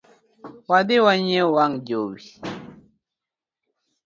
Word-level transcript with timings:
Wadhi 0.69 0.97
wanyiew 1.05 1.49
wang 1.55 1.73
jowi 1.87 2.25